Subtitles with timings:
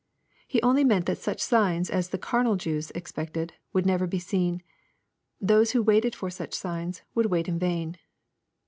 [0.47, 4.63] He only meant that such signs as the carnal Jews expected, would never be seen.
[5.39, 7.97] Those who waited for such signs would wait in vain.